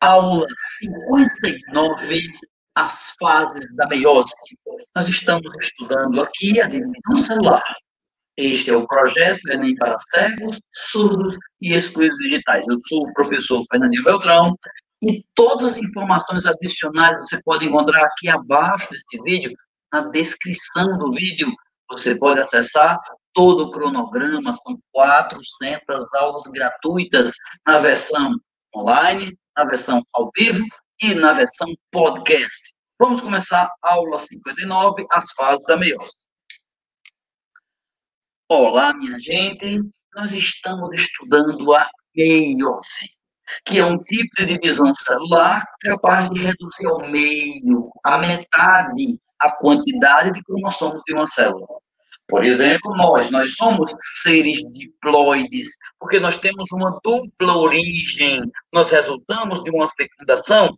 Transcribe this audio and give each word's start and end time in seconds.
Aula 0.00 0.46
59, 0.78 2.20
as 2.76 3.14
fases 3.20 3.74
da 3.74 3.84
meiose. 3.88 4.30
Nós 4.94 5.08
estamos 5.08 5.52
estudando 5.60 6.22
aqui 6.22 6.60
a 6.60 6.68
divisão 6.68 7.16
celular. 7.16 7.64
Este 8.36 8.70
é 8.70 8.76
o 8.76 8.86
projeto 8.86 9.40
Enem 9.50 9.74
para 9.74 9.98
cegos, 9.98 10.60
surdos 10.72 11.36
e 11.60 11.74
excluídos 11.74 12.16
digitais. 12.18 12.64
Eu 12.68 12.76
sou 12.86 13.08
o 13.08 13.12
professor 13.12 13.64
Fernandinho 13.68 14.04
Beltrão 14.04 14.56
e 15.02 15.24
todas 15.34 15.72
as 15.72 15.78
informações 15.78 16.46
adicionais 16.46 17.18
você 17.18 17.42
pode 17.42 17.66
encontrar 17.66 18.04
aqui 18.04 18.28
abaixo 18.28 18.88
deste 18.92 19.20
vídeo, 19.24 19.52
na 19.92 20.02
descrição 20.02 20.96
do 20.96 21.10
vídeo. 21.10 21.52
Você 21.90 22.16
pode 22.16 22.38
acessar 22.38 22.96
todo 23.32 23.64
o 23.64 23.70
cronograma, 23.72 24.52
são 24.52 24.78
400 24.92 26.14
aulas 26.14 26.44
gratuitas 26.52 27.32
na 27.66 27.80
versão 27.80 28.36
online, 28.76 29.36
na 29.58 29.64
versão 29.64 30.00
ao 30.14 30.30
vivo 30.36 30.64
e 31.02 31.14
na 31.14 31.32
versão 31.32 31.74
podcast. 31.90 32.72
Vamos 32.96 33.20
começar 33.20 33.68
a 33.82 33.92
aula 33.94 34.16
59, 34.16 35.04
as 35.10 35.32
fases 35.32 35.64
da 35.66 35.76
meiose. 35.76 36.14
Olá, 38.48 38.94
minha 38.94 39.18
gente. 39.18 39.80
Nós 40.14 40.32
estamos 40.32 40.92
estudando 40.92 41.74
a 41.74 41.88
meiose, 42.14 43.10
que 43.64 43.80
é 43.80 43.84
um 43.84 43.98
tipo 43.98 44.30
de 44.38 44.46
divisão 44.46 44.94
celular 44.94 45.64
capaz 45.80 46.30
de 46.30 46.40
reduzir 46.40 46.86
ao 46.86 47.10
meio, 47.10 47.90
a 48.04 48.16
metade, 48.16 49.20
a 49.40 49.56
quantidade 49.56 50.30
de 50.30 50.42
cromossomos 50.44 51.02
de 51.04 51.14
uma 51.14 51.26
célula. 51.26 51.66
Por 52.28 52.44
exemplo, 52.44 52.94
nós, 52.94 53.30
nós 53.30 53.54
somos 53.54 53.90
seres 54.22 54.62
diploides, 54.74 55.78
porque 55.98 56.20
nós 56.20 56.36
temos 56.36 56.70
uma 56.72 57.00
dupla 57.02 57.56
origem. 57.56 58.42
Nós 58.70 58.90
resultamos 58.90 59.64
de 59.64 59.70
uma 59.70 59.88
fecundação, 59.96 60.76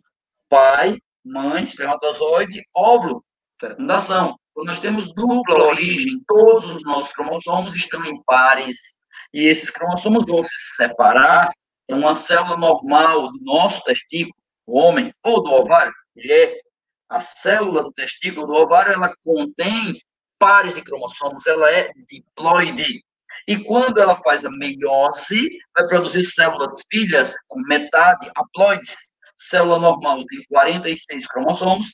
pai, 0.49 0.97
mãe, 1.25 1.63
espermatozoide, 1.63 2.63
óvulo, 2.73 3.21
fecundação. 3.59 4.39
Quando 4.53 4.67
nós 4.67 4.79
temos 4.79 5.13
dupla 5.13 5.63
origem, 5.65 6.23
todos 6.25 6.73
os 6.73 6.83
nossos 6.83 7.11
cromossomos 7.11 7.75
estão 7.75 8.05
em 8.05 8.23
pares, 8.23 9.01
e 9.33 9.43
esses 9.43 9.69
cromossomos 9.69 10.25
vão 10.25 10.41
se 10.41 10.57
separar. 10.77 11.51
Então, 11.83 11.99
uma 11.99 12.15
célula 12.15 12.55
normal 12.55 13.29
do 13.29 13.39
nosso 13.41 13.83
testículo, 13.83 14.35
o 14.65 14.79
homem, 14.79 15.13
ou 15.21 15.43
do 15.43 15.51
ovário, 15.51 15.91
mulher, 16.15 16.61
a 17.09 17.19
célula 17.19 17.83
do 17.83 17.91
testículo 17.91 18.47
do 18.47 18.53
ovário, 18.53 18.93
ela 18.93 19.13
contém 19.21 19.99
pares 20.41 20.73
de 20.73 20.81
cromossomos, 20.81 21.45
ela 21.45 21.71
é 21.71 21.91
diploide. 22.09 23.03
E 23.47 23.63
quando 23.63 24.01
ela 24.01 24.15
faz 24.15 24.43
a 24.43 24.49
meiose, 24.49 25.59
vai 25.75 25.87
produzir 25.87 26.23
células 26.23 26.81
filhas 26.91 27.35
com 27.47 27.61
metade 27.61 28.29
haploides. 28.35 28.97
Célula 29.37 29.77
normal 29.77 30.25
tem 30.25 30.43
46 30.49 31.27
cromossomos, 31.27 31.93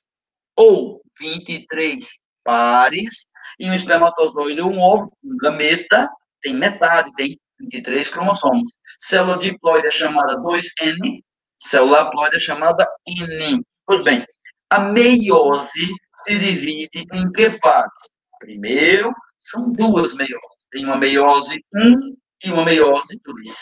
ou 0.56 1.00
23 1.20 2.08
pares, 2.44 3.28
e 3.59 3.70
um 3.70 3.73
espermatozoide 3.73 4.62
ou 4.62 4.72
um 4.72 4.81
ovo, 4.81 5.12
um 5.23 5.36
gameta, 5.38 6.09
tem 6.42 6.53
metade, 6.53 7.14
tem 7.16 7.38
23 7.59 8.09
cromossomos. 8.09 8.68
Célula 8.98 9.38
diploide 9.38 9.88
é 9.88 9.92
chamada 9.92 10.38
2N, 10.38 11.22
célula 11.62 12.02
haploide 12.02 12.38
é 12.38 12.40
chamada 12.40 12.88
N. 13.06 13.62
Pois 13.86 14.02
bem, 14.03 14.25
a 14.70 14.80
meiose 14.80 15.88
se 16.23 16.40
divide 16.40 17.06
em 17.14 17.30
que 17.31 17.50
fases? 17.50 18.17
Primeiro, 18.40 19.14
são 19.40 19.72
duas 19.72 20.14
meioses. 20.14 20.58
Tem 20.72 20.86
uma 20.86 20.98
meiose 20.98 21.64
1 21.74 22.16
e 22.46 22.52
uma 22.52 22.66
meiose 22.66 23.20
2. 23.24 23.58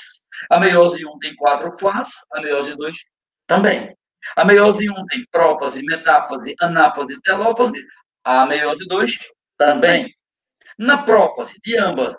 A 0.50 0.60
meiose 0.60 1.06
1 1.06 1.20
tem 1.20 1.36
quatro 1.36 1.78
fases, 1.80 2.14
a 2.34 2.42
meiose 2.42 2.76
2 2.76 2.96
também. 3.48 3.96
A 4.36 4.44
meiose 4.44 4.90
1 4.90 5.06
tem 5.06 5.26
prófase, 5.32 5.84
metáfase, 5.84 6.56
anáfase, 6.60 7.22
telófase. 7.22 7.78
A 8.24 8.46
meiose 8.46 8.86
2 8.88 9.20
também. 9.58 10.14
Na 10.78 11.04
prófase 11.04 11.56
de 11.64 11.78
ambas, 11.78 12.16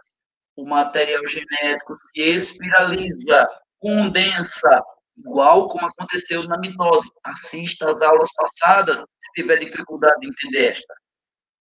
o 0.56 0.66
material 0.66 1.27
genético 1.27 1.95
se 1.97 2.22
espiraliza, 2.22 3.49
condensa, 3.78 4.83
igual 5.16 5.69
como 5.69 5.87
aconteceu 5.87 6.45
na 6.45 6.59
mitose. 6.59 7.09
Assista 7.25 7.89
às 7.89 8.00
aulas 8.00 8.28
passadas, 8.34 8.99
se 8.99 9.33
tiver 9.34 9.59
dificuldade 9.59 10.21
de 10.21 10.28
entender 10.28 10.71
esta. 10.71 10.95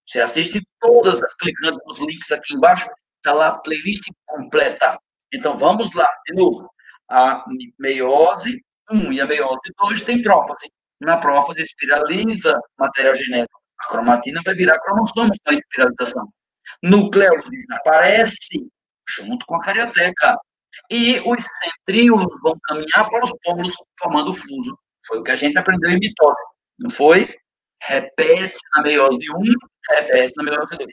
Você 0.05 0.21
assiste 0.21 0.61
todas, 0.79 1.19
clicando 1.39 1.79
nos 1.85 1.99
links 1.99 2.31
aqui 2.31 2.55
embaixo, 2.55 2.88
está 3.17 3.33
lá 3.33 3.47
a 3.47 3.59
playlist 3.59 4.03
completa. 4.25 4.97
Então, 5.33 5.55
vamos 5.55 5.93
lá, 5.93 6.07
de 6.27 6.35
novo. 6.35 6.69
A 7.09 7.43
meiose 7.79 8.63
1 8.91 9.13
e 9.13 9.21
a 9.21 9.25
meiose 9.25 9.59
2 9.79 10.01
tem 10.03 10.21
prófase. 10.21 10.71
Na 11.01 11.17
prófase, 11.17 11.61
espiraliza 11.61 12.59
material 12.79 13.16
genético. 13.16 13.59
A 13.81 13.88
cromatina 13.89 14.41
vai 14.45 14.53
virar 14.53 14.79
cromossomo 14.79 15.31
com 15.43 15.51
a 15.51 15.53
espiralização. 15.53 16.25
Núcleo 16.83 17.41
desaparece 17.49 18.67
junto 19.07 19.45
com 19.45 19.55
a 19.55 19.61
carioteca. 19.61 20.37
E 20.91 21.19
os 21.25 21.43
centríolos 21.63 22.41
vão 22.41 22.57
caminhar 22.66 23.09
para 23.09 23.23
os 23.23 23.33
pómulos, 23.43 23.75
formando 23.99 24.31
o 24.31 24.35
fuso. 24.35 24.77
Foi 25.07 25.19
o 25.19 25.23
que 25.23 25.31
a 25.31 25.35
gente 25.35 25.57
aprendeu 25.57 25.91
em 25.91 25.99
mitose, 25.99 26.53
não 26.79 26.89
foi? 26.89 27.33
Repete-se 27.81 28.59
na 28.75 28.83
meiose 28.83 29.19
1 29.31 29.43
repete 29.91 30.33
na 30.37 30.43
meiose 30.43 30.77
2. 30.77 30.89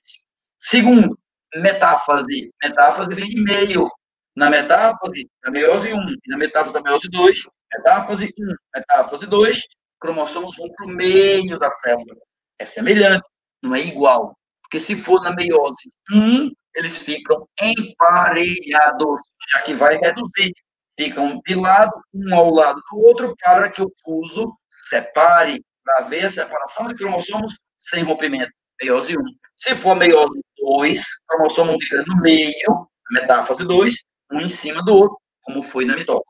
Segundo, 0.59 1.17
metáfase. 1.55 2.51
Metáfase 2.63 3.15
vem 3.15 3.29
de 3.29 3.43
meio. 3.43 3.89
Na 4.35 4.49
metáfase 4.49 5.29
da 5.45 5.51
meiose 5.51 5.93
1 5.93 5.97
e 5.97 6.17
na 6.29 6.39
metáfase 6.39 6.73
da 6.73 6.81
meiose 6.81 7.09
2, 7.11 7.37
metáfase 7.73 8.33
1, 8.39 8.55
metáfase 8.75 9.27
2, 9.27 9.61
cromossomos 10.01 10.57
vão 10.57 10.71
para 10.73 10.87
o 10.87 10.89
meio 10.89 11.59
da 11.59 11.71
célula. 11.73 12.17
É 12.59 12.65
semelhante, 12.65 13.29
não 13.63 13.75
é 13.75 13.81
igual. 13.81 14.35
Porque 14.63 14.81
se 14.81 14.97
for 14.97 15.21
na 15.23 15.35
meiose 15.35 15.93
1, 16.11 16.51
eles 16.75 16.97
ficam 16.99 17.47
emparelhados, 17.61 19.21
já 19.51 19.63
que 19.63 19.75
vai 19.75 19.99
reduzir. 19.99 20.53
Ficam 20.99 21.41
de 21.47 21.55
lado, 21.55 21.93
um 22.15 22.35
ao 22.35 22.51
lado 22.51 22.81
do 22.91 22.99
outro, 23.01 23.35
para 23.43 23.71
que 23.71 23.83
o 23.83 23.93
fuso 24.03 24.55
separe, 24.89 25.63
para 25.85 26.07
ver 26.07 26.27
a 26.27 26.31
separação 26.31 26.87
de 26.89 26.95
cromossomos 26.95 27.59
sem 27.79 28.03
rompimento 28.03 28.53
meiose 28.83 29.17
1. 29.17 29.23
Se 29.57 29.75
for 29.77 29.95
meiose 29.95 30.41
2, 30.59 31.03
cromossomo 31.27 31.79
fica 31.81 32.03
no 32.07 32.17
meio, 32.21 32.89
metáfase 33.11 33.65
2, 33.65 33.95
um 34.33 34.41
em 34.41 34.49
cima 34.49 34.83
do 34.85 34.95
outro, 34.95 35.19
como 35.43 35.63
foi 35.63 35.85
na 35.85 35.97
mitose. 35.97 36.23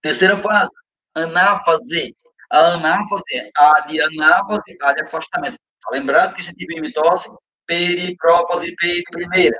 Terceira 0.00 0.36
fase, 0.36 0.72
anáfase. 1.14 2.14
A 2.50 2.74
anáfase 2.74 3.24
é 3.32 3.50
A 3.56 3.80
de 3.80 4.00
anáfase, 4.00 4.76
A 4.82 4.92
de 4.92 5.04
afastamento. 5.04 5.58
Tá 5.82 5.90
lembrado 5.92 6.34
que 6.34 6.42
a 6.42 6.44
gente 6.44 6.66
viu 6.66 6.78
em 6.78 6.82
mitose? 6.82 7.28
Periprófase, 7.66 8.74
peri 8.76 9.02
primeira. 9.10 9.58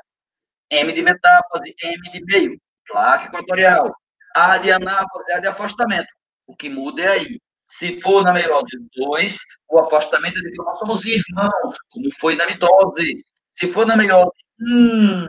M 0.70 0.92
de 0.92 1.02
metáfase, 1.02 1.74
M 1.82 2.10
de 2.12 2.24
meio. 2.24 2.60
Placa 2.86 3.26
equatorial. 3.26 3.94
A 4.36 4.58
de 4.58 4.70
anáfase, 4.72 5.32
A 5.32 5.40
de 5.40 5.48
afastamento. 5.48 6.08
O 6.46 6.54
que 6.54 6.68
muda 6.68 7.02
é 7.02 7.08
aí. 7.08 7.40
Se 7.72 7.98
for 8.02 8.22
na 8.22 8.34
meiose 8.34 8.76
2, 8.96 9.38
o 9.70 9.80
afastamento 9.80 10.38
é 10.38 10.42
de 10.42 10.52
cromossomos 10.52 11.06
irmãos, 11.06 11.78
como 11.90 12.10
foi 12.20 12.36
na 12.36 12.44
mitose. 12.44 13.24
Se 13.50 13.66
for 13.66 13.86
na 13.86 13.96
meiose 13.96 14.30
1, 14.60 15.26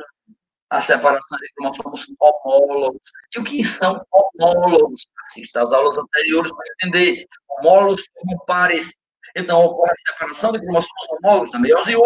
a 0.69 0.81
separação 0.81 1.37
de 1.37 1.53
cromossomos 1.53 2.05
homólogos. 2.19 2.99
E 3.33 3.39
o 3.39 3.45
que 3.45 3.63
são 3.63 4.05
homólogos? 4.11 5.07
Assista 5.25 5.61
às 5.61 5.71
aulas 5.71 5.97
anteriores 5.97 6.51
para 6.51 6.65
entender. 6.81 7.25
Homólogos 7.47 8.03
formam 8.19 8.45
pares. 8.45 8.93
Então, 9.37 9.63
ocorre 9.63 9.91
a 9.91 10.11
separação 10.11 10.51
de 10.51 10.59
cromossomos 10.59 11.07
homólogos 11.11 11.51
na 11.53 11.59
meiose 11.59 11.95
1, 11.95 12.01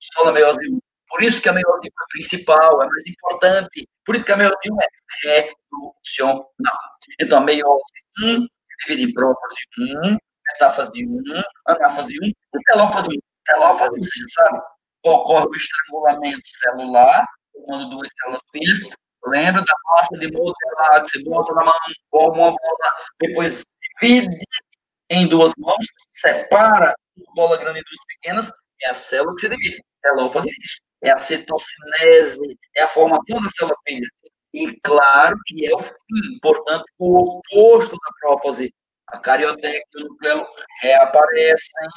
só 0.00 0.24
na 0.24 0.32
meiose 0.32 0.70
1. 0.70 0.78
Por 1.06 1.22
isso 1.22 1.42
que 1.42 1.50
a 1.50 1.52
meiose 1.52 1.80
1 1.82 1.86
é 1.86 2.06
principal, 2.08 2.82
é 2.82 2.86
mais 2.86 3.06
importante. 3.06 3.86
Por 4.06 4.16
isso 4.16 4.24
que 4.24 4.32
a 4.32 4.38
meiose 4.38 4.56
1 4.70 4.76
é 4.80 4.88
reducional. 5.28 6.78
Então, 7.20 7.38
a 7.40 7.42
meiose 7.42 7.92
1 8.24 8.46
divide 8.86 9.10
em 9.10 9.14
prófase 9.14 9.56
1, 9.78 10.16
metáfase 10.52 11.06
1, 11.06 11.42
anáfase 11.66 12.14
1 12.22 12.26
e 12.26 12.62
telófase 12.66 13.08
1. 13.08 13.12
Telófase, 13.44 13.98
você 13.98 14.20
já 14.20 14.44
sabe, 14.44 14.62
ocorre 15.04 15.46
o 15.46 15.56
estrangulamento 15.56 16.40
celular, 16.44 17.26
quando 17.64 17.90
duas 17.90 18.08
células 18.20 18.40
filhas. 18.50 18.96
Lembra 19.24 19.62
da 19.62 19.74
massa 19.86 20.18
de 20.18 20.32
modelar 20.32 21.02
que 21.02 21.10
você 21.10 21.22
bota 21.24 21.54
na 21.54 21.64
mão, 21.64 21.74
forma 22.10 22.34
uma 22.34 22.50
bola, 22.50 22.92
depois 23.20 23.64
divide 24.00 24.36
em 25.10 25.28
duas 25.28 25.52
mãos, 25.58 25.84
separa 26.08 26.94
uma 27.16 27.34
bola 27.34 27.56
grande 27.56 27.78
em 27.78 27.82
duas 27.82 28.04
pequenas, 28.06 28.50
é 28.82 28.90
a 28.90 28.94
célula 28.94 29.36
que 29.36 29.48
divide. 29.48 29.84
Telófase 30.02 30.48
é. 30.48 31.08
É 31.08 31.10
a 31.10 31.18
citocinese, 31.18 32.58
é 32.76 32.82
a 32.82 32.88
formação 32.88 33.40
da 33.40 33.48
célula 33.48 33.76
filha. 33.86 34.08
E 34.54 34.78
claro 34.80 35.36
que 35.46 35.66
é 35.66 35.74
o 35.74 35.82
fim, 35.82 36.38
portanto, 36.42 36.84
o 36.98 37.38
oposto 37.38 37.96
da 37.96 38.10
prófase. 38.20 38.74
A 39.08 39.18
carioteca 39.18 39.84
e 39.94 40.02
o 40.02 40.08
núcleo 40.08 40.46
reaparecem. 40.80 41.88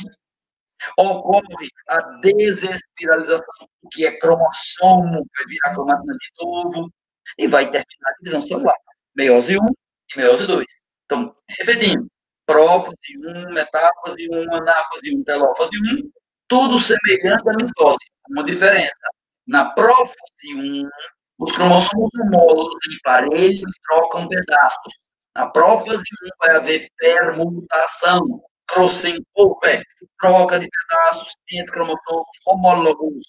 Ocorre 0.97 1.69
a 1.87 2.01
desespiralização, 2.19 3.67
que 3.91 4.05
é 4.05 4.19
cromossomo, 4.19 5.25
vai 5.35 5.45
virar 5.47 5.73
cromatina 5.73 6.13
de 6.13 6.45
novo, 6.45 6.91
e 7.37 7.47
vai 7.47 7.65
terminar 7.65 8.09
a 8.09 8.13
divisão 8.19 8.41
celular. 8.41 8.75
Meiose 9.15 9.57
1 9.57 9.65
e 9.65 10.17
meiose 10.17 10.45
2. 10.45 10.65
Então, 11.05 11.35
repetindo, 11.47 12.07
prófase 12.45 13.17
1, 13.17 13.53
metáfase 13.53 14.27
1, 14.29 14.53
anáfase 14.53 15.15
1, 15.15 15.23
telófase 15.23 15.77
1, 15.77 16.11
tudo 16.47 16.79
semelhante 16.79 17.49
à 17.49 17.53
mitose. 17.53 18.05
Uma 18.29 18.43
diferença. 18.43 19.09
Na 19.47 19.71
prófase 19.71 20.55
1, 20.55 20.89
os 21.37 21.51
cromossomos 21.51 22.09
homólogos 22.21 22.75
em 22.87 22.97
parelho 23.03 23.67
trocam 23.87 24.27
pedaços. 24.27 24.93
Na 25.35 25.51
prófase 25.51 26.03
1 26.23 26.29
vai 26.39 26.55
haver 26.55 26.89
permutação, 26.97 28.41
crossover, 28.67 29.83
troca 30.19 30.59
de 30.59 30.67
pedaços 30.69 31.35
entre 31.51 31.73
cromossomos 31.73 32.27
homólogos. 32.45 33.25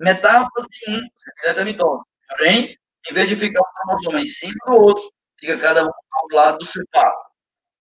Metáfase 0.00 0.68
1, 0.88 1.00
semelhante 1.14 1.60
à 1.60 1.64
mitose. 1.64 2.04
Porém, 2.30 2.76
em 3.08 3.14
vez 3.14 3.28
de 3.28 3.36
ficar 3.36 3.60
um 3.60 3.72
cromossomo 3.72 4.18
em 4.18 4.24
cima 4.24 4.54
do 4.66 4.72
outro, 4.72 5.12
fica 5.38 5.56
cada 5.58 5.84
um 5.84 5.86
ao 5.88 6.26
lado 6.32 6.58
do 6.58 6.66
separo. 6.66 7.16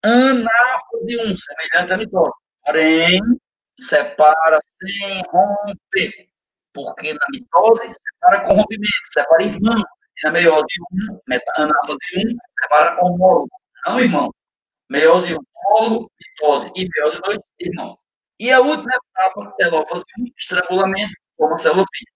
Anáfase 0.03 1.17
1, 1.17 1.35
semelhante 1.35 1.93
à 1.93 1.97
mitose. 1.97 2.31
Porém, 2.63 3.19
separa 3.77 4.59
sem 4.79 5.21
romper. 5.31 6.32
Porque 6.73 7.13
na 7.13 7.25
mitose, 7.31 7.93
separa 7.93 8.43
com 8.45 8.55
rompimento, 8.55 8.89
separa 9.11 9.43
irmão. 9.43 9.81
E 10.17 10.25
na 10.25 10.31
meiose 10.31 10.65
1, 10.91 11.19
anáfase 11.57 11.99
1, 12.17 12.37
separa 12.61 12.95
com 12.97 13.07
homólogo. 13.13 13.49
Não, 13.85 13.99
irmão. 13.99 14.33
Meiose 14.89 15.33
1, 15.35 15.37
homólogo, 15.55 16.11
mitose. 16.19 16.71
E 16.75 16.87
meiose 16.95 17.21
2, 17.21 17.39
irmão. 17.59 17.97
E 18.39 18.51
a 18.51 18.59
última 18.59 18.91
etapa, 18.95 19.53
telófase 19.57 20.03
1, 20.19 20.25
estrangulamento, 20.37 21.13
como 21.37 21.53
a 21.53 21.57
célula 21.57 21.85
filha. 21.93 22.11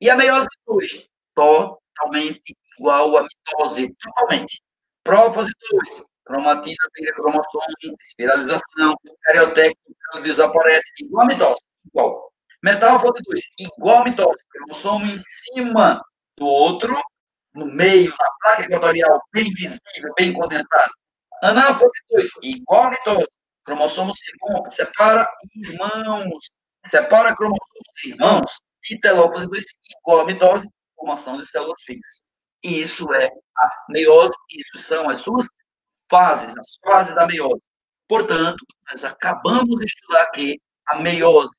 E 0.00 0.10
a 0.10 0.16
meiose 0.16 0.48
2, 0.66 1.06
totalmente 1.34 2.56
igual 2.78 3.16
à 3.18 3.22
mitose, 3.22 3.94
totalmente. 4.00 4.62
Prófase 5.04 5.50
2, 5.70 6.04
cromatina 6.24 6.76
vira 6.96 7.14
cromossomo, 7.14 7.96
espiralização, 8.02 8.94
cariotécnico 9.22 9.94
desaparece, 10.22 10.92
igual 11.00 11.24
a 11.24 11.28
mitose, 11.28 11.60
igual. 11.86 12.29
Metáfase 12.62 13.22
2, 13.26 13.44
igual 13.58 13.98
a 13.98 14.04
mitose, 14.04 14.38
cromossomo 14.50 15.06
em 15.06 15.16
cima 15.16 16.04
do 16.36 16.46
outro, 16.46 17.00
no 17.54 17.66
meio, 17.66 18.10
na 18.10 18.30
placa 18.40 18.62
equatorial, 18.64 19.22
bem 19.32 19.50
visível, 19.50 20.12
bem 20.16 20.32
condensado. 20.32 20.92
Anáfase 21.42 21.92
2, 22.10 22.28
igual 22.42 22.84
a 22.84 22.90
mitose, 22.90 23.28
cromossomo 23.64 24.12
se 24.14 24.30
rompe, 24.42 24.74
separa 24.74 25.28
irmãos, 25.56 26.50
separa 26.86 27.34
cromossomos 27.34 28.04
irmãos, 28.04 28.60
e 28.90 28.98
telófase 28.98 29.46
2, 29.46 29.64
igual 29.98 30.20
a 30.20 30.24
mitose, 30.26 30.68
formação 30.96 31.38
de 31.38 31.46
células 31.46 31.82
fixas. 31.82 32.24
E 32.62 32.80
isso 32.80 33.12
é 33.14 33.26
a 33.26 33.84
meiose, 33.88 34.34
isso 34.50 34.78
são 34.78 35.08
as 35.08 35.18
suas 35.18 35.46
fases, 36.10 36.58
as 36.58 36.78
fases 36.84 37.14
da 37.14 37.26
meiose. 37.26 37.62
Portanto, 38.08 38.64
nós 38.90 39.04
acabamos 39.04 39.76
de 39.76 39.84
estudar 39.86 40.22
aqui 40.22 40.60
a 40.88 40.98
meiose, 40.98 41.54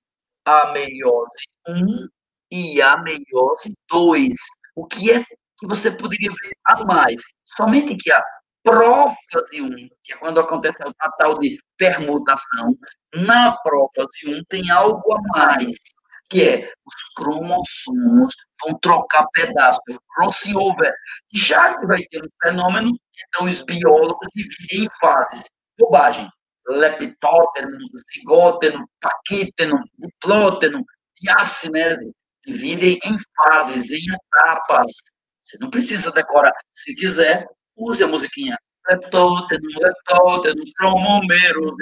a 0.46 0.72
meiose 0.72 1.46
1 1.68 2.08
e 2.52 2.82
a 2.82 2.98
meiose 2.98 3.74
2. 3.90 4.34
O 4.76 4.86
que 4.86 5.12
é 5.12 5.24
que 5.24 5.68
você 5.68 5.92
poderia 5.92 6.32
ver 6.32 6.54
a 6.66 6.86
mais? 6.86 7.22
Somente 7.46 7.96
que 7.96 8.12
a 8.12 8.24
prófase 8.64 9.62
1, 9.62 9.70
que 10.04 10.14
é 10.14 10.18
quando 10.18 10.40
acontece 10.40 10.78
a 10.84 11.12
tal 11.12 11.40
de 11.40 11.58
permutação, 11.78 12.78
na 13.14 13.58
prófase 13.64 14.28
1 14.28 14.44
tem 14.50 14.70
algo 14.72 15.14
a 15.14 15.22
mais 15.38 15.78
que 16.32 16.42
é 16.42 16.72
os 16.86 17.14
cromossomos 17.14 18.34
vão 18.64 18.80
trocar 18.80 19.28
pedaços, 19.34 19.82
crossover. 20.16 20.94
Já 21.34 21.78
que 21.78 21.86
vai 21.86 22.02
ter 22.04 22.24
um 22.24 22.30
fenômeno, 22.42 22.98
então 23.28 23.48
os 23.48 23.62
biólogos 23.62 24.28
dividem 24.34 24.86
em 24.86 24.90
fases. 25.00 25.44
Bobagem. 25.78 26.28
Leptóteno, 26.68 27.78
zigóteno, 28.14 28.88
paquíteno, 29.00 29.78
diplóteno, 29.98 30.84
diacinese. 31.22 32.12
Dividem 32.46 33.00
em 33.06 33.18
fases, 33.36 33.92
em 33.92 34.04
etapas. 34.14 34.92
Você 35.44 35.58
não 35.60 35.70
precisa 35.70 36.12
decorar. 36.12 36.54
Se 36.76 36.96
quiser, 36.96 37.46
use 37.76 38.04
a 38.04 38.08
musiquinha. 38.08 38.58
Leptóteno, 38.90 39.68
leptóteno, 39.80 40.64
tromomero, 40.76 41.76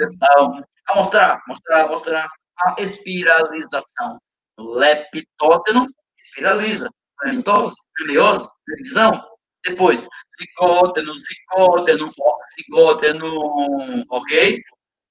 a 0.88 0.94
mostrar, 0.94 1.40
mostrar, 1.48 1.88
mostrar 1.88 2.30
a 2.58 2.82
espiralização 2.82 4.18
leptóteno, 4.60 5.86
espiraliza. 6.18 6.90
Mitose, 7.24 7.74
meiose, 8.06 8.48
televisão. 8.66 9.22
Depois, 9.64 10.06
zigóteno, 10.38 11.12
zigóteno, 11.14 12.12
zigóteno, 12.54 14.06
ok? 14.10 14.58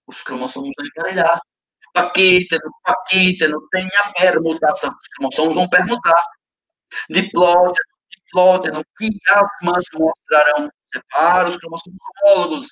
Os 0.08 0.24
cromossomos 0.24 0.72
vão 0.78 0.88
emparelhar. 0.88 1.40
Paquíteno, 1.94 2.72
paquíteno, 2.84 3.68
tem 3.72 3.88
a 4.04 4.12
permutação. 4.14 4.90
Os 4.90 5.08
cromossomos 5.16 5.56
vão 5.56 5.70
permutar. 5.70 6.24
Diplóteno, 7.10 7.86
diplóteno, 8.10 8.84
quiasmas 8.98 9.86
mostrarão. 9.94 10.70
Separa 10.84 11.50
os 11.50 11.58
cromossomos 11.58 12.00
homólogos. 12.24 12.68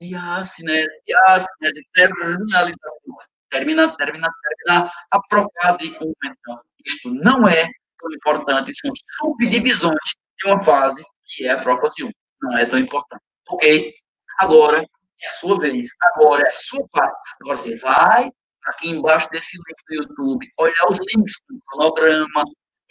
Diácinese, 0.00 0.90
diácinese, 1.06 1.82
terminalização 1.94 3.16
termina, 3.54 3.96
termina, 3.96 4.28
termina 4.42 4.90
a 5.10 5.20
profase 5.28 5.96
1, 6.00 6.12
então. 6.24 6.60
Isto 6.84 7.10
não 7.10 7.48
é 7.48 7.64
tão 7.98 8.12
importante, 8.14 8.72
são 8.74 8.90
subdivisões 9.18 10.14
de 10.38 10.46
uma 10.48 10.60
fase 10.60 11.04
que 11.26 11.46
é 11.46 11.52
a 11.52 11.62
profase 11.62 12.04
1. 12.04 12.10
Não 12.42 12.58
é 12.58 12.66
tão 12.66 12.78
importante. 12.78 13.22
Ok? 13.48 13.92
Agora 14.38 14.82
é 15.22 15.28
a 15.28 15.32
sua 15.32 15.58
vez, 15.58 15.86
agora 16.00 16.42
é 16.42 16.48
a 16.48 16.52
sua 16.52 16.86
parte. 16.92 17.30
Agora 17.40 17.56
você 17.56 17.76
vai 17.76 18.30
aqui 18.66 18.90
embaixo 18.90 19.28
desse 19.30 19.56
link 19.56 19.76
do 19.88 19.94
YouTube, 20.02 20.46
olhar 20.58 20.86
os 20.88 20.98
links 20.98 21.34
do 21.48 21.60
cronograma, 21.66 22.44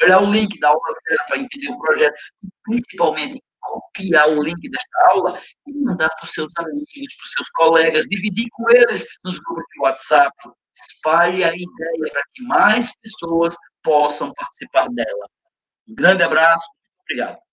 olhar 0.04 0.22
o 0.22 0.32
link 0.32 0.60
da 0.60 0.70
aula 0.70 0.82
para 1.28 1.38
entender 1.38 1.70
o 1.72 1.80
projeto, 1.80 2.16
principalmente 2.64 3.42
copiar 3.60 4.30
o 4.30 4.44
link 4.44 4.70
desta 4.70 5.08
aula 5.12 5.40
e 5.68 5.74
mandar 5.74 6.10
para 6.10 6.26
os 6.26 6.32
seus 6.32 6.52
amigos, 6.58 7.16
para 7.16 7.24
os 7.24 7.32
seus 7.32 7.50
colegas, 7.52 8.06
dividir 8.06 8.48
com 8.52 8.70
eles 8.72 9.06
nos 9.24 9.40
grupos 9.40 9.66
de 9.74 9.82
WhatsApp. 9.82 10.36
Espalhe 10.76 11.44
a 11.44 11.54
ideia 11.54 12.12
para 12.12 12.24
que 12.34 12.44
mais 12.44 12.92
pessoas 13.02 13.56
possam 13.82 14.32
participar 14.34 14.90
dela. 14.90 15.26
Um 15.88 15.96
grande 15.96 16.24
abraço, 16.24 16.66
obrigado. 17.14 17.53